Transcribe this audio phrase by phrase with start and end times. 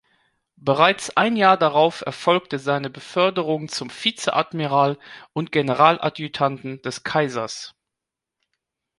[0.55, 4.97] Bereits ein Jahr darauf erfolgte seine Beförderung zum Vizeadmiral
[5.33, 7.75] und Generaladjutanten des Kaisers.